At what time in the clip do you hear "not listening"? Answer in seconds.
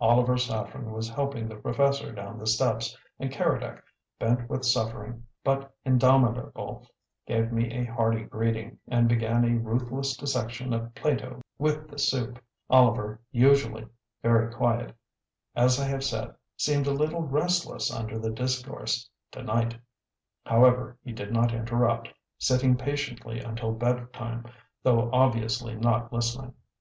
25.76-26.54